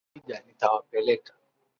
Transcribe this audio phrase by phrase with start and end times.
[0.15, 1.31] Wakija nitawapeleka.